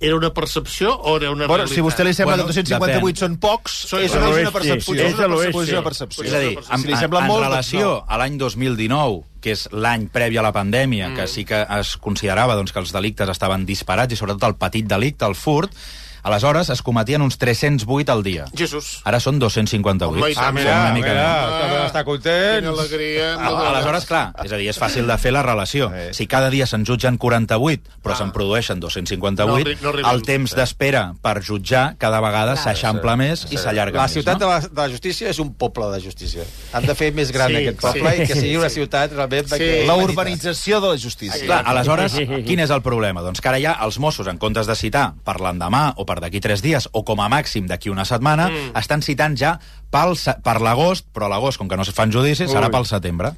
[0.00, 1.74] era una percepció o era una Bueno, realitat?
[1.76, 3.18] si vostè li sembla Bueno, que 258 depèn.
[3.20, 4.94] són pocs, Són- és una, percepció.
[4.94, 6.24] sí, és és una percepció, és una percepció.
[6.24, 8.04] És a dir, en, si li sembla en, molt, en doncs relació no.
[8.08, 11.16] a l'any 2019, que és l'any previ a la pandèmia, mm.
[11.16, 14.86] que sí que es considerava doncs, que els delictes estaven disparats, i sobretot el petit
[14.88, 15.76] delicte, el furt,
[16.22, 18.44] aleshores es cometien uns 308 al dia.
[18.56, 19.00] Jesús.
[19.04, 20.10] Ara són 258.
[20.10, 21.92] Home, Ah, mira, Una mica mira, menys.
[21.92, 22.60] està, content.
[22.64, 23.34] Quina alegria.
[23.38, 25.90] Ah, Aleshores, clar, és a dir, és fàcil de fer la relació.
[25.94, 26.10] Eh.
[26.14, 28.16] Si cada dia se'n jutgen 48, però Ah.
[28.16, 30.10] se'n produeixen No 258, arri- no arribem.
[30.10, 34.12] el temps d'espera per jutjar cada vegada s'eixampla més i s'allarga La més.
[34.12, 34.46] ciutat no?
[34.46, 36.42] de, la, de la justícia és un poble de justícia.
[36.72, 38.74] Han de fer més gran Sí, aquest poble sí, i que sigui una sí.
[38.80, 39.48] ciutat realment...
[39.48, 39.58] Sí.
[39.58, 41.44] que- La urbanització de la justícia.
[41.44, 42.12] Clar, aleshores,
[42.46, 43.20] quin és el problema?
[43.22, 46.42] Doncs que ara ja els Mossos, en comptes de citar per l'endemà o per d'aquí
[46.42, 48.74] tres dies, o com a màxim d'aquí una setmana, mm.
[48.80, 49.54] estan citant ja
[49.94, 53.32] pel, per l'agost, però a l'agost, com que no se fan judicis, serà pel setembre.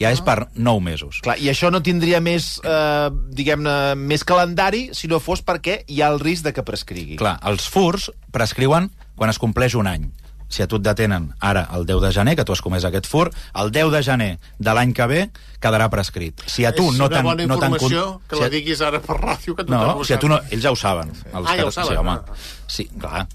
[0.00, 1.22] Ja és per nou mesos.
[1.24, 3.08] Clar, I això no tindria més, eh,
[3.38, 7.18] diguem-ne, més calendari si no fos perquè hi ha el risc de que prescrigui.
[7.20, 10.10] Clar, els furs prescriuen quan es compleix un any.
[10.48, 13.06] Si a tu et detenen ara el 10 de gener, que tu has comès aquest
[13.10, 15.30] fur, el 10 de gener de l'any que ve
[15.60, 16.40] quedarà prescrit.
[16.46, 19.00] Si a tu és no bona no con- informació que si la a- diguis ara
[19.00, 20.38] per ràdio, que tothom No, si a tu no...
[20.50, 21.10] Ells ja ho saben.
[21.10, 22.10] Els Ah, ja ho saben, Sí, home.
[22.10, 22.24] ah.
[22.68, 23.26] Sí, clar.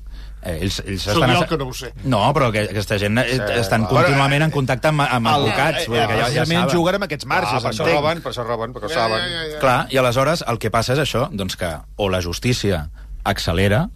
[0.43, 1.35] Eh, ells, ells Sóc estan...
[1.35, 1.91] jo que no ho sé.
[2.03, 5.85] No, però que, aquesta gent sí, estan contínuament en contacte amb, amb El- advocats.
[5.87, 6.69] vull dir que ja, ja saben.
[6.71, 9.19] juguen amb aquests marges, Ah, per això roben, per això roben, perquè ho Ja, saben.
[9.19, 9.59] ja, ja, ja.
[9.59, 12.89] Clar, i aleshores el que passa és això, doncs que o la justícia
[13.23, 13.89] accelera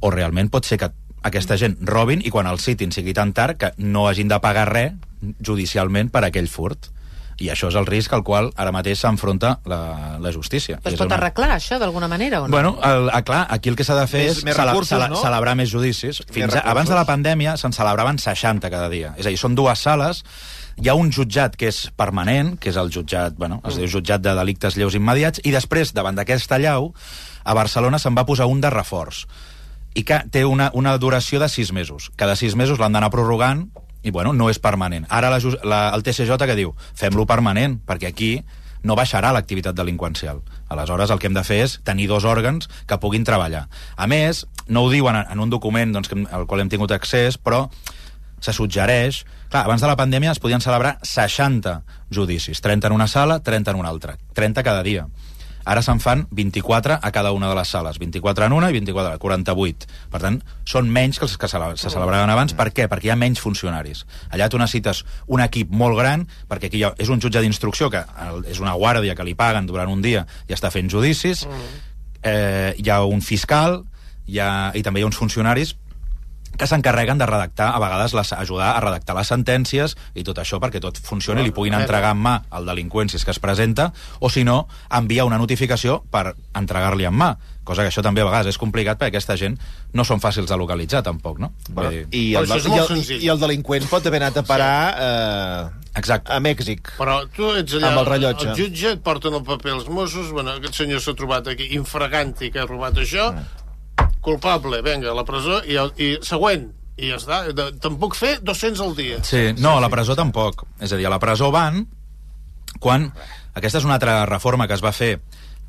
[0.00, 0.88] o realment pot ser que
[1.22, 4.68] aquesta gent robin i quan el citin sigui tan tard que no hagin de pagar
[4.72, 4.92] res
[5.40, 6.88] judicialment per aquell furt.
[7.42, 10.76] I això és el risc al qual ara mateix s'enfronta la, la justícia.
[10.82, 12.52] Però es és pot una- arreglar, això, d'alguna manera, o no?
[12.52, 15.08] Bueno, el, ah, clar, aquí el que s'ha de fer Més- és més recursos, cele
[15.08, 15.16] no?
[15.22, 16.20] celebrar més judicis.
[16.30, 16.70] Fins a, recursos.
[16.70, 19.14] abans de la pandèmia se'n celebraven 60 cada dia.
[19.16, 20.22] És a dir, són dues sales,
[20.76, 24.20] hi ha un jutjat que és permanent, que és el jutjat, bueno, es diu jutjat
[24.22, 26.92] de delictes lleus immediats, i després, davant d'aquesta llau,
[27.42, 29.24] a Barcelona se'n va posar un de reforç
[29.94, 32.10] i que té una, una duració de sis mesos.
[32.16, 33.66] Cada sis mesos l'han d'anar prorrogant
[34.02, 35.06] i, bueno, no és permanent.
[35.10, 36.74] Ara la, la, el TCJ que diu?
[36.98, 38.32] Fem-lo permanent, perquè aquí
[38.82, 40.40] no baixarà l'activitat delinqüencial.
[40.72, 43.68] Aleshores, el que hem de fer és tenir dos òrgans que puguin treballar.
[43.96, 47.38] A més, no ho diuen en, un document doncs, que, al qual hem tingut accés,
[47.38, 47.68] però
[48.42, 49.22] se suggereix...
[49.52, 53.74] Clar, abans de la pandèmia es podien celebrar 60 judicis, 30 en una sala, 30
[53.74, 55.04] en una altra, 30 cada dia.
[55.64, 57.98] Ara se'n fan 24 a cada una de les sales.
[58.02, 59.88] 24 en una i 24 a 48.
[60.12, 62.56] Per tant, són menys que els que se celebraven abans.
[62.58, 62.88] Per què?
[62.90, 64.04] Perquè hi ha menys funcionaris.
[64.30, 68.04] Allà tu necessites un equip molt gran, perquè aquí ha, és un jutge d'instrucció, que
[68.50, 71.46] és una guàrdia que li paguen durant un dia i està fent judicis,
[72.22, 73.82] eh, hi ha un fiscal,
[74.26, 75.76] hi ha, i també hi ha uns funcionaris
[76.62, 80.60] que s'encarreguen de redactar, a vegades les, ajudar a redactar les sentències i tot això
[80.62, 83.40] perquè tot funcioni i li puguin entregar en mà al delinqüent si és que es
[83.42, 83.90] presenta,
[84.22, 87.32] o si no, envia una notificació per entregar-li en mà.
[87.66, 89.56] Cosa que això també a vegades és complicat perquè aquesta gent
[89.94, 91.52] no són fàcils de localitzar, tampoc, no?
[91.70, 93.02] Vull dir, I el, i, el.
[93.22, 96.30] I el delinqüent pot haver anat a parar eh, Exacte.
[96.34, 96.94] a Mèxic.
[96.98, 97.92] Però tu ets allà...
[97.92, 98.50] Amb el rellotge.
[98.50, 102.50] El jutge et porten el paper als Mossos, bueno, aquest senyor s'ha trobat aquí infraganti
[102.54, 103.30] que ha robat això,
[104.22, 107.42] culpable, venga, a la presó, i, el, i següent, i ja està.
[107.52, 109.20] De, te'n puc fer 200 al dia.
[109.26, 110.64] Sí, no, a la presó tampoc.
[110.80, 111.84] És a dir, a la presó van
[112.80, 113.10] quan...
[113.52, 115.18] Aquesta és una altra reforma que es va fer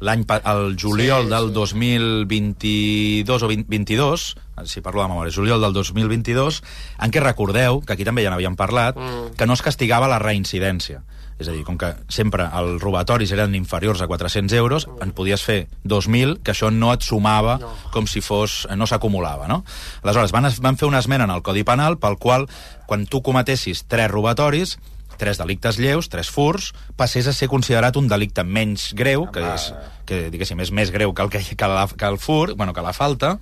[0.04, 1.54] l'any el juliol Sí, del sí.
[1.54, 4.24] 2022 o 20, 22,
[4.72, 6.62] si parlo de memòria, juliol del 2022,
[7.04, 9.36] en què recordeu, que aquí també ja n'havíem parlat, mm.
[9.39, 11.04] que no es castigava la reincidència.
[11.44, 15.44] És a dir, com que sempre els robatoris eren inferiors a 400 euros, en podies
[15.44, 17.74] fer 2.000, que això no et sumava no.
[17.92, 18.64] com si fos...
[18.70, 19.62] eh, no s'acumulava, no?
[20.04, 22.48] Aleshores, van, van fer una esmena en el Codi Penal pel qual,
[22.88, 24.78] quan tu cometessis tres robatoris,
[25.20, 29.70] tres delictes lleus, tres furs, passés a ser considerat un delicte menys greu, que és,
[30.08, 32.84] que diguéssim, és més greu que el, que, que, la, que el fur, bueno, que
[32.86, 33.38] la falta,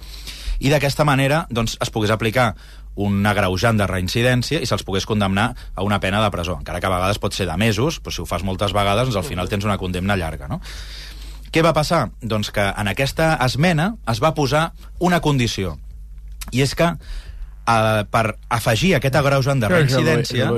[0.62, 2.52] i d'aquesta manera doncs, es pogués aplicar
[2.96, 6.90] un agreujant de reincidència i se'ls pogués condemnar a una pena de presó, encara que
[6.90, 9.50] a vegades pot ser de mesos, però si ho fas moltes vegades, doncs al final
[9.50, 10.60] tens una condemna llarga, no?
[11.52, 12.10] Què va passar?
[12.22, 15.78] Doncs que en aquesta esmena es va posar una condició,
[16.52, 20.50] i és que eh, per afegir aquest agreujant de reincidència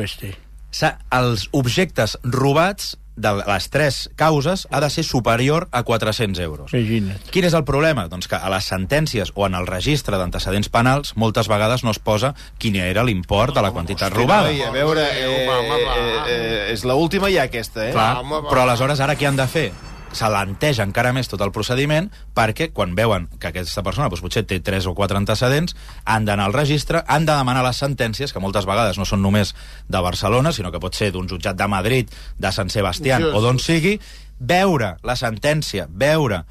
[1.14, 6.74] els objectes robats de les tres causes ha de ser superior a 400 euros.
[6.74, 7.20] Imagina't.
[7.32, 8.08] Quin és el problema?
[8.10, 12.00] Doncs que a les sentències o en el registre d'antecedents penals moltes vegades no es
[12.00, 14.50] posa quin era l'import de la quantitat robada.
[14.50, 15.60] Ai, a veure, eh, va.
[15.96, 17.94] eh, eh, és l'última ja aquesta, eh?
[17.94, 19.72] Clar, però aleshores ara què han de fer?
[20.14, 24.60] S'alenteja encara més tot el procediment perquè quan veuen que aquesta persona doncs, potser té
[24.64, 28.68] 3 o 4 antecedents han d'anar al registre, han de demanar les sentències que moltes
[28.70, 29.56] vegades no són només
[29.88, 33.60] de Barcelona sinó que pot ser d'un jutjat de Madrid de Sant Sebastián o d'on
[33.60, 33.98] sigui
[34.40, 36.44] veure la sentència, veure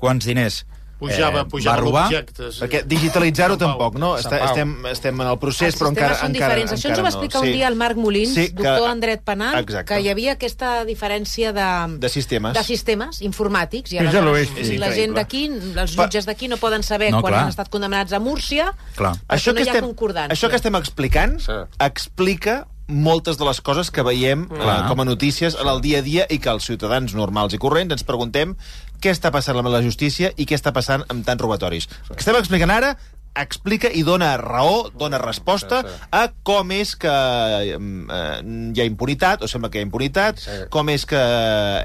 [0.00, 0.64] quants diners
[1.00, 2.52] Pujava, eh, pujava va robar l'objecte.
[2.52, 2.60] Sí.
[2.60, 4.12] Perquè digitalitzar-ho tampoc, no?
[4.20, 6.72] Està, estem, estem en el procés, Els però encara, són encara, diferents.
[6.76, 7.14] Això ens ho va no.
[7.16, 7.46] explicar Sí.
[7.48, 9.94] un dia el Marc Molins, Sí, que- doctor en dret penal, Exacte.
[9.94, 12.54] que hi havia aquesta diferència de, De sistemes.
[12.54, 13.92] de sistemes informàtics.
[13.92, 14.58] I És a aleshores l'oest.
[14.58, 14.94] És la increïble.
[14.94, 15.44] gent d'aquí,
[15.80, 17.42] els jutges d'aquí no poden saber No, quan clar.
[17.44, 19.16] han estat condemnats a Múrcia, Clar.
[19.28, 20.28] Això no que, hi ha estem, concordància.
[20.36, 21.52] això que estem explicant Sí.
[21.80, 24.88] explica moltes de les coses que veiem eh, Clar.
[24.88, 27.92] com a notícies en el dia a dia i que els ciutadans normals i corrents
[27.92, 28.56] ens preguntem
[29.00, 31.88] què està passant amb la justícia i què està passant amb tants robatoris.
[32.10, 32.94] Que estem explicant ara
[33.34, 37.76] explica i dona raó, dona resposta a com és que eh,
[38.74, 40.50] hi ha impunitat, o sembla que hi ha impunitat, Sí.
[40.70, 41.20] com és que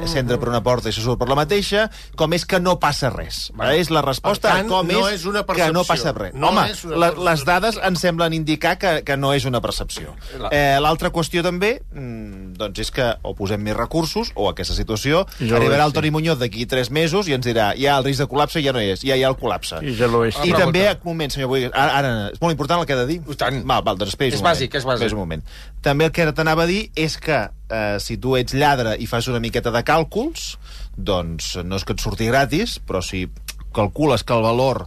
[0.10, 3.10] s'entra per una porta i se surt per la mateixa, com és que no passa
[3.10, 3.52] res.
[3.76, 6.34] És la resposta tant, a com no és, que no passa res.
[6.34, 10.16] No Home, la, les dades ens semblen indicar que, que no és una percepció.
[10.40, 14.74] La- Eh, L'altra qüestió també mm, doncs és que o posem més recursos o aquesta
[14.74, 15.94] situació Jo arribarà el.
[15.96, 18.80] Toni Muñoz d'aquí tres mesos i ens dirà ja el risc de col·lapse ja no
[18.80, 19.80] és, ja hi ha el col·lapse.
[19.84, 19.96] I
[20.36, 20.44] ja.
[20.46, 21.02] I també, pregunta.
[21.04, 23.20] un moment, senyor Boigues, ara, ara és molt important el que he de dir.
[23.22, 23.62] I tant.
[23.68, 24.56] Val, val, doncs esperi És un moment.
[24.56, 25.04] bàsic, és bàsic.
[25.04, 25.46] Esperi un moment.
[25.86, 29.28] També el que t'anava a dir és que eh, si tu ets lladre i fas
[29.32, 30.56] una miqueta de càlculs,
[30.98, 33.28] doncs no és que et surti gratis, però si
[33.76, 34.86] calcules que el valor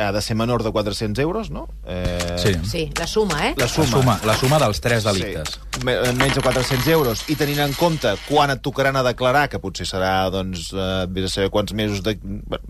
[0.00, 1.68] ha de ser menor de 400 euros, no?
[1.86, 2.54] Eh, Sí.
[2.64, 3.54] Sí, la suma, eh?
[3.56, 3.86] La La suma.
[3.86, 5.58] suma, la suma dels tres delictes.
[5.74, 5.84] Sí.
[5.84, 7.24] Me- eh, Menys de 400 euros.
[7.28, 11.24] I tenint en compte quan et tocaran a declarar, que potser serà, doncs, eh, vés
[11.24, 12.18] a saber quants mesos de...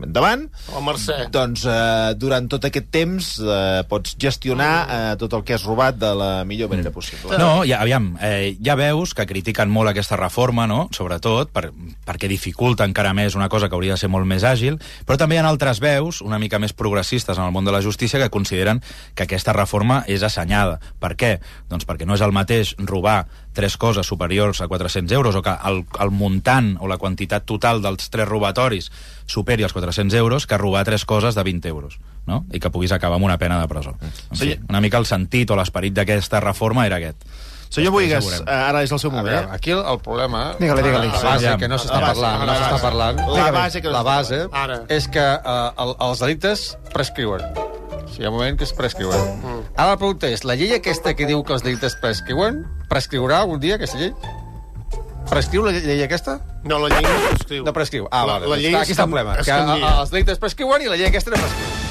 [0.03, 1.29] endavant, O Mercè.
[1.31, 5.97] doncs eh, durant tot aquest temps eh, pots gestionar eh, tot el que has robat
[6.01, 7.37] de la millor manera possible.
[7.39, 10.89] No, ja, aviam, eh, ja veus que critiquen molt aquesta reforma, no?
[10.93, 11.71] sobretot, per,
[12.07, 15.37] perquè dificulta encara més una cosa que hauria de ser molt més àgil, però també
[15.37, 18.31] hi ha altres veus, una mica més progressistes en el món de la justícia, que
[18.31, 18.81] consideren
[19.15, 20.79] que aquesta reforma és assenyada.
[20.99, 21.41] Per què?
[21.69, 25.51] Doncs perquè no és el mateix robar tres coses superiors a 400 euros o que
[25.67, 28.91] el, el muntant o la quantitat total dels tres robatoris
[29.27, 32.45] superi els 400 euros que robar tres coses de 20 euros no?
[32.53, 33.97] i que puguis acabar amb una pena de presó.
[34.01, 34.59] En fi, Sí.
[34.69, 37.19] una mica el sentit o l'esperit d'aquesta reforma era aquest.
[37.71, 38.23] Senyor veurem.
[38.23, 39.29] eh, ara és el seu A moment.
[39.31, 39.55] veure, eh?
[39.55, 40.57] aquí el, el problema...
[40.59, 41.07] Digue-li, digue-li.
[41.13, 43.21] La base, que no s'està parlant, la no s'està parlant.
[43.31, 44.81] La base que no la base Ara.
[44.89, 47.45] és que eh, el, els delictes prescriuen.
[47.47, 49.23] O sigui, hi ha un moment que es prescriuen.
[49.77, 53.61] Ara la pregunta és, la llei aquesta que diu que els delictes prescriuen, prescriurà un
[53.63, 54.11] dia aquesta llei?
[55.31, 56.41] Prescriu la llei aquesta?
[56.67, 57.63] No, la llei no prescriu.
[57.65, 58.09] No prescriu.
[58.11, 58.51] Ah, la, vale.
[58.51, 59.37] La llei aquí està el problema.
[59.47, 61.90] Que els delictes prescriuen i la llei aquesta no prescriu.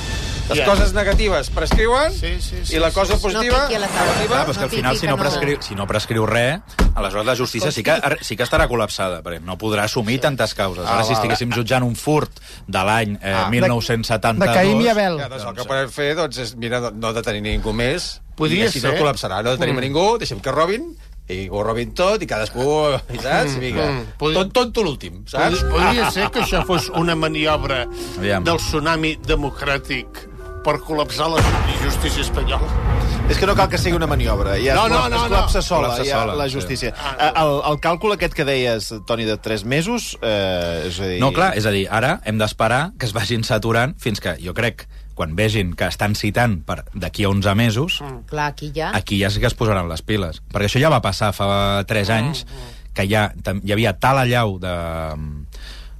[0.49, 3.21] Les coses negatives prescriuen Sí, sí, sí, i la sí, cosa sí.
[3.21, 3.57] positiva...
[3.59, 4.13] No piqui a la taula.
[4.27, 7.35] Clar, però és que al final, si no, prescriu, si no prescriu res, aleshores la
[7.37, 10.85] justícia sí que, sí que estarà col·lapsada, perquè no podrà assumir tantes causes.
[10.87, 13.49] Ah, Ara, si va, estiguéssim jutjant un furt de l'any eh, Ah.
[13.53, 14.41] 1972...
[14.47, 15.19] De Caïm i Abel.
[15.21, 18.17] Ja, doncs el que podem fer doncs, és mira, no- no detenir ningú més.
[18.39, 18.89] Podria i així ser.
[18.93, 19.43] no col·lapsarà.
[19.45, 19.85] No detenim mm.
[19.85, 20.89] ningú, deixem que robin,
[21.29, 22.63] i ho robin tot, i cadascú,
[23.21, 23.53] saps?
[23.59, 24.05] I vinga, mm.
[24.17, 25.59] Podri- tot, tonto l'últim, saps?
[25.61, 27.83] Pod- Podria ser que això fos una maniobra
[28.17, 28.43] Aviam.
[28.47, 30.25] del tsunami democràtic
[30.65, 31.41] per col·lapsar la
[31.83, 32.67] justícia espanyola.
[33.29, 34.55] És que no cal que sigui una maniobra.
[34.61, 35.65] Ja No, es, no, no, es col·lapsa no.
[35.65, 36.55] sola, Col·lapsa ja, sola, la sí.
[36.57, 36.93] justícia.
[37.19, 41.19] Eh, El, el càlcul aquest que deies, Toni, de 3 mesos, eh, és a dir...
[41.21, 44.55] No, clar, és a dir, ara hem d'esperar que es vagin saturant fins que, jo
[44.57, 44.87] crec,
[45.19, 48.25] quan vegin que estan citant per d'aquí a 11 mesos, Mm.
[48.29, 48.91] Clar, aquí ja...
[48.95, 50.41] aquí ja sí que es posaran les piles.
[50.51, 52.45] Perquè això ja va passar fa 3 anys,
[52.95, 54.73] que ja hi havia tal allau de,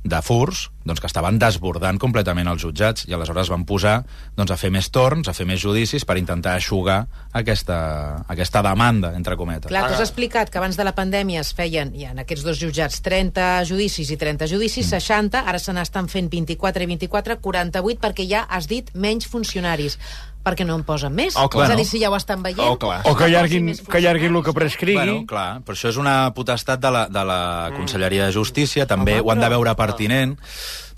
[0.04, 4.00] de furs doncs, que estaven desbordant completament els jutjats i aleshores van posar
[4.38, 7.04] doncs, a fer més torns, a fer més judicis per intentar aixugar
[7.36, 9.70] aquesta, aquesta demanda, entre cometes.
[9.70, 12.58] Clar, tu has explicat que abans de la pandèmia es feien, ja en aquests dos
[12.62, 14.90] jutjats, 30 judicis i 30 judicis, Mm.
[14.90, 20.00] 60, ara se n'estan fent 24 i 24, 48, perquè ja has dit menys funcionaris.
[20.44, 21.36] Perquè no en posen més.
[21.36, 21.90] Oh, clar, és a dir, no.
[21.92, 22.62] si ja ho estan veient...
[22.64, 23.02] Oh, clar.
[23.10, 24.96] O que allarguin, que allarguin el que prescrigui.
[24.98, 27.40] Bueno, clar, però això és una potestat de la, de la
[27.76, 30.38] Conselleria de Justícia, també ho han de veure pertinent.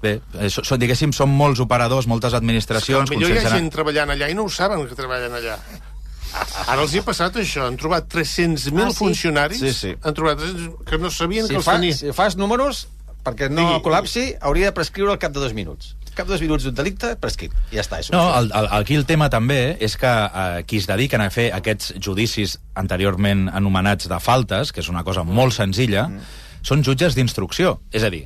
[0.01, 3.09] Bé, eh, so, so, diguéssim, són molts operadors, moltes administracions...
[3.13, 5.57] Millor hi ha gent treballant allà i no ho saben que treballen allà.
[6.71, 8.97] Ara els hi ha passat això, han trobat 300.000 Ah, sí?
[9.01, 9.91] funcionaris Sí, sí.
[10.01, 11.97] han trobat 300 que no sabien Si, que els fa, tenien.
[11.97, 12.85] si fas números,
[13.25, 15.95] perquè no Digui, col·lapsi, hauria de prescriure al cap de dos minuts.
[16.15, 17.53] Cap de dos minuts d'un delicte, prescrit.
[17.71, 18.01] I ja està.
[18.03, 21.29] És No, el, el, aquí el tema també és que eh, qui es dediquen a
[21.31, 26.09] fer aquests judicis anteriorment anomenats de faltes, que és una cosa molt senzilla,
[26.67, 27.77] són jutges d'instrucció.
[27.95, 28.25] És a dir,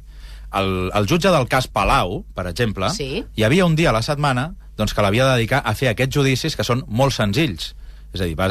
[0.58, 3.24] el, el jutge del cas Palau, per exemple, Sí.
[3.36, 6.16] hi havia un dia a la setmana doncs, que l'havia de dedicar a fer aquests
[6.18, 7.76] judicis que són molt senzills.
[8.16, 8.50] És a dir, va,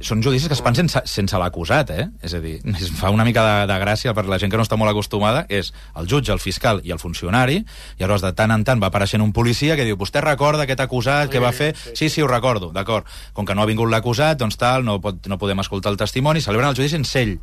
[0.00, 2.06] són judicis que es fan sense, sense l'acusat, eh?
[2.24, 4.64] És a dir, es fa una mica de, de gràcia per la gent que no
[4.66, 8.54] està molt acostumada, és el jutge, el fiscal i el funcionari, i llavors de tant
[8.54, 11.72] en tant va apareixent un policia que diu, vostè recorda aquest acusat, què va fer?
[11.88, 13.10] Sí, sí, ho recordo, d'acord.
[13.34, 16.44] Com que no ha vingut l'acusat, doncs tal, no, pot, no podem escoltar el testimoni,
[16.44, 17.36] celebren el judici en sell.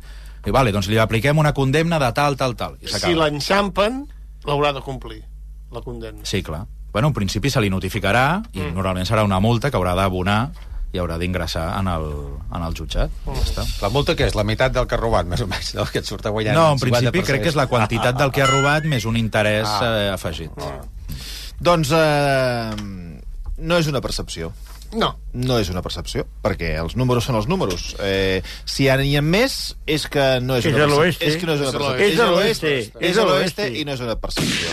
[0.44, 2.76] I vale, doncs li apliquem una condemna de tal, tal, tal.
[2.80, 4.04] I Si l'enxampen,
[4.48, 5.22] l'haurà de complir,
[5.72, 6.24] la condemna.
[6.28, 6.64] Sí, clar.
[6.94, 8.74] Bueno, en principi se li notificarà i mm.
[8.76, 10.38] normalment serà una multa que haurà d'abonar
[10.94, 12.04] i haurà d'ingressar en, el,
[12.54, 13.10] en el jutjat.
[13.26, 13.34] Mm.
[13.40, 13.64] Ja està.
[13.82, 14.36] La multa que és?
[14.38, 15.84] La meitat del que ha robat, més o menys, no?
[15.90, 16.54] que et surt guanyant.
[16.54, 16.86] No, en 50%.
[16.86, 19.80] principi crec que és la quantitat del que ha robat més un interès Ah.
[19.90, 20.54] eh, afegit.
[21.64, 22.70] Doncs eh,
[23.58, 24.52] no és una percepció.
[24.94, 25.08] No.
[25.34, 27.96] No és una percepció, perquè els números són els números.
[27.98, 31.26] Eh, si ara n'hi ha més, és que no és És una a percepció.
[31.26, 32.06] És que no és una És a percepció.
[32.06, 32.74] És a l'oeste.
[33.00, 34.70] És a l'oeste i no és una percepció.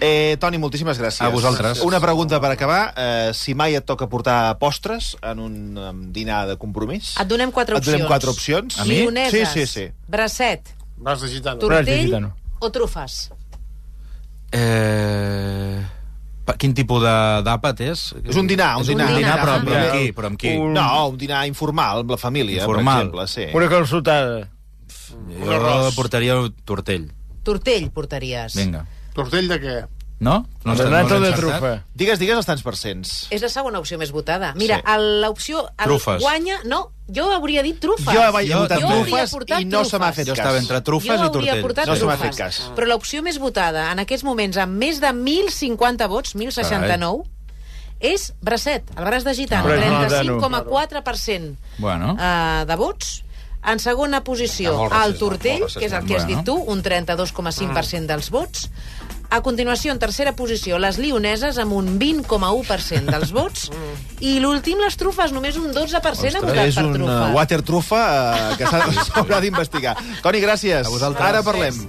[0.00, 1.22] Eh, Toni, moltíssimes gràcies.
[1.24, 1.80] A vosaltres.
[1.80, 2.92] Una pregunta per acabar.
[2.96, 7.14] Eh, si mai et toca portar postres en un dinar de compromís...
[7.20, 8.08] Et donem quatre Et donem opcions.
[8.10, 8.78] quatre opcions.
[8.80, 9.00] A mi?
[9.00, 9.86] Lioneses, Sí, sí, sí.
[10.08, 11.58] bracet, Vas de gitano.
[11.60, 12.34] Tor- tortell gitano.
[12.60, 13.30] o trufes.
[14.52, 15.84] Eh...
[16.56, 18.02] Quin tipus de- d'àpat és?
[18.22, 19.08] És un dinar, un és dinar.
[19.10, 19.80] Un dinar, però, però Ja.
[19.90, 20.12] amb qui?
[20.14, 20.52] Però amb qui?
[20.56, 23.10] Un- No, un dinar informal, amb la família, Informal.
[23.10, 23.26] per exemple.
[23.26, 23.56] Sí.
[23.56, 24.48] Una calçotada.
[25.16, 27.10] Un Jo portaria un tortell.
[27.42, 28.54] Tortell portaries.
[28.54, 28.86] Vinga.
[29.16, 29.76] Tortell de què?
[30.18, 30.46] No?
[30.64, 31.70] No nata no de trufa.
[31.92, 33.26] Digues, digues els tants percents.
[33.28, 34.54] És la segona opció més votada.
[34.56, 34.94] Mira, Sí.
[35.20, 35.66] l'opció...
[35.82, 36.22] Trufes.
[36.22, 36.56] Guanya...
[36.64, 38.08] No, jo hauria dit trufes.
[38.08, 38.80] Jo Jo votar també.
[38.80, 40.40] Jo hauria trufes portat i no se m'ha fet Jo cas.
[40.40, 41.90] estava entre trufes jo i hauria tortell.
[41.92, 42.62] No se m'ha fet cas.
[42.74, 47.26] Però l'opció més votada en aquests moments, amb més de 1.050 vots, 1.069,
[48.00, 50.40] és bracet, el braç de gitano, gitano.
[50.40, 52.12] 35,4% Bueno.
[52.16, 53.22] uh, de vots.
[53.66, 58.28] En segona posició, el tortell, que és el que has dit tu, un 32,5% dels
[58.30, 58.68] vots.
[59.28, 63.68] A continuació, en tercera posició, les lioneses, amb un 20,1% dels vots.
[64.30, 68.02] I l'últim, les trufes, només un 12% ha votat és per un uh, water trufa
[68.06, 69.96] uh, que s'ha- s'haurà d'investigar.
[70.22, 70.86] Toni, gràcies.
[70.86, 71.26] A vosaltres.
[71.26, 71.82] Ara parlem.